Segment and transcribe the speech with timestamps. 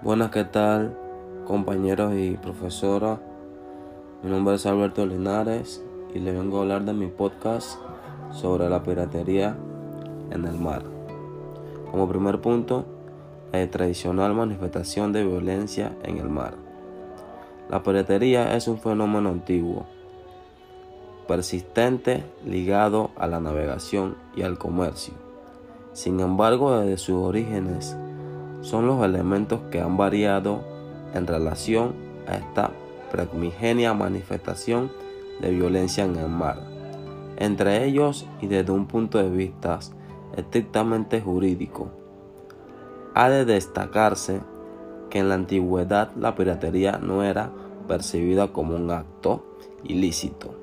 [0.00, 0.96] Buenas, ¿qué tal
[1.44, 3.18] compañeros y profesoras?
[4.22, 7.80] Mi nombre es Alberto Linares y le vengo a hablar de mi podcast
[8.30, 9.56] sobre la piratería
[10.30, 10.84] en el mar.
[11.90, 12.86] Como primer punto,
[13.50, 16.54] la tradicional manifestación de violencia en el mar.
[17.68, 19.84] La piratería es un fenómeno antiguo,
[21.26, 25.14] persistente, ligado a la navegación y al comercio.
[25.92, 27.96] Sin embargo, desde sus orígenes,
[28.68, 30.60] son los elementos que han variado
[31.14, 31.94] en relación
[32.26, 32.70] a esta
[33.10, 34.92] primigenia manifestación
[35.40, 36.60] de violencia en el mar.
[37.38, 39.78] Entre ellos y desde un punto de vista
[40.36, 41.88] estrictamente jurídico,
[43.14, 44.40] ha de destacarse
[45.08, 47.50] que en la antigüedad la piratería no era
[47.86, 49.46] percibida como un acto
[49.82, 50.54] ilícito,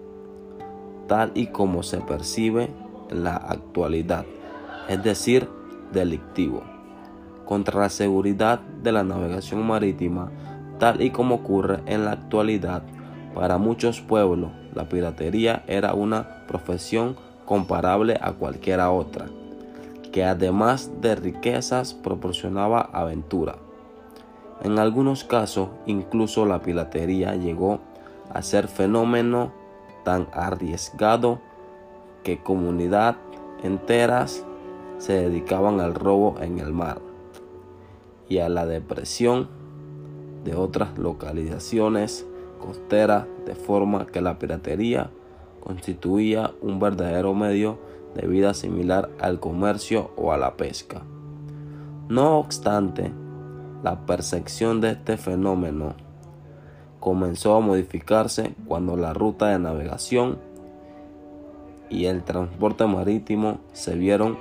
[1.08, 2.70] tal y como se percibe
[3.10, 4.26] en la actualidad,
[4.88, 5.50] es decir,
[5.92, 6.75] delictivo
[7.46, 10.32] contra la seguridad de la navegación marítima,
[10.80, 12.84] tal y como ocurre en la actualidad.
[13.34, 17.16] Para muchos pueblos, la piratería era una profesión
[17.46, 19.28] comparable a cualquiera otra,
[20.12, 23.58] que además de riquezas proporcionaba aventura.
[24.64, 27.80] En algunos casos, incluso la piratería llegó
[28.34, 29.52] a ser fenómeno
[30.04, 31.40] tan arriesgado
[32.24, 33.18] que comunidades
[33.64, 34.46] enteras
[34.98, 37.00] se dedicaban al robo en el mar
[38.30, 39.50] y a la depresión
[40.44, 42.26] de otras localizaciones
[42.60, 45.12] costeras, de forma que la piratería
[45.60, 47.80] constituía un verdadero medio
[48.16, 51.04] de vida similar al comercio o a la pesca.
[52.08, 53.12] No obstante,
[53.84, 55.96] la percepción de este fenómeno
[57.00, 60.40] comenzó a modificarse cuando la ruta de navegación
[61.90, 64.38] y el transporte marítimo se vieron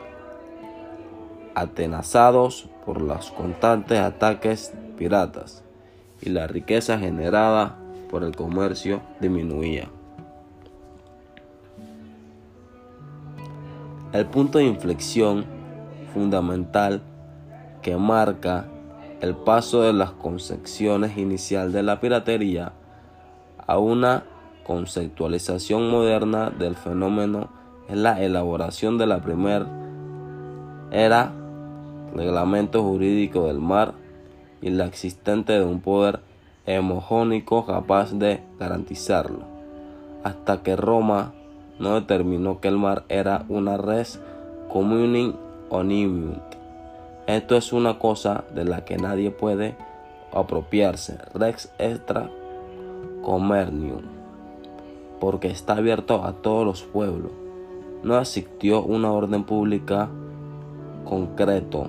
[1.55, 5.65] atenazados por los constantes ataques piratas
[6.21, 7.77] y la riqueza generada
[8.11, 9.89] por el comercio disminuía.
[14.13, 15.45] El punto de inflexión
[16.13, 17.03] fundamental
[17.83, 18.67] que marca
[19.21, 22.73] el paso de las concepciones inicial de la piratería
[23.67, 24.25] a una
[24.65, 27.49] conceptualización moderna del fenómeno
[27.89, 29.67] es la elaboración de la primera
[30.95, 31.33] era
[32.15, 33.95] reglamento jurídico del mar
[34.63, 36.21] y la existencia de un poder
[36.67, 39.41] hemogónico capaz de garantizarlo,
[40.23, 41.35] hasta que Roma
[41.79, 44.21] no determinó que el mar era una res
[44.73, 45.35] communing
[45.71, 46.37] onimium.
[47.27, 49.77] Esto es una cosa de la que nadie puede
[50.33, 52.31] apropiarse, rex extra
[53.23, 54.03] comernium,
[55.21, 57.33] porque está abierto a todos los pueblos.
[58.03, 60.09] No existió una orden pública
[61.05, 61.89] concreto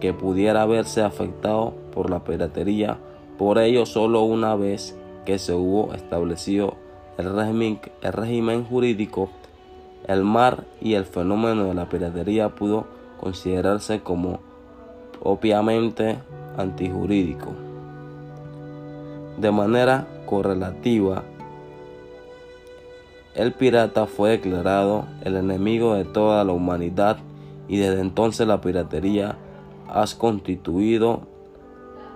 [0.00, 2.98] que pudiera haberse afectado por la piratería.
[3.38, 6.74] Por ello, solo una vez que se hubo establecido
[7.18, 9.30] el régimen, el régimen jurídico,
[10.06, 12.86] el mar y el fenómeno de la piratería pudo
[13.20, 14.40] considerarse como
[15.22, 16.18] obviamente
[16.56, 17.52] antijurídico.
[19.38, 21.24] De manera correlativa,
[23.34, 27.18] el pirata fue declarado el enemigo de toda la humanidad
[27.68, 29.36] y desde entonces la piratería
[29.88, 31.22] ha constituido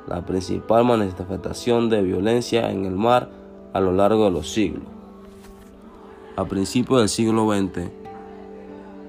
[0.07, 3.31] la principal manifestación de violencia en el mar
[3.73, 4.85] a lo largo de los siglos.
[6.37, 7.91] A principios del siglo XX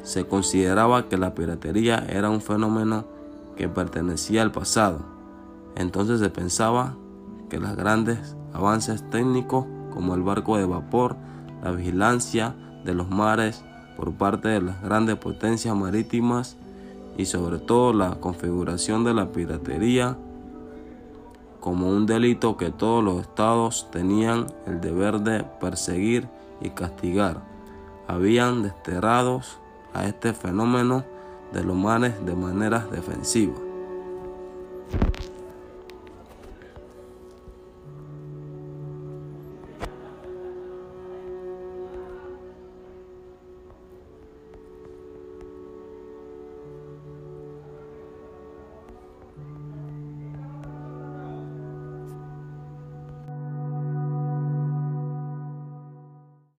[0.04, 3.06] se consideraba que la piratería era un fenómeno
[3.56, 5.00] que pertenecía al pasado.
[5.76, 6.96] Entonces se pensaba
[7.50, 11.16] que los grandes avances técnicos como el barco de vapor,
[11.64, 13.64] la vigilancia de los mares,
[13.96, 16.58] por parte de las grandes potencias marítimas
[17.18, 20.18] y sobre todo la configuración de la piratería
[21.60, 26.28] como un delito que todos los estados tenían el deber de perseguir
[26.60, 27.44] y castigar.
[28.08, 29.60] Habían desterrados
[29.94, 31.06] a este fenómeno
[31.54, 33.54] de los mares de manera defensiva.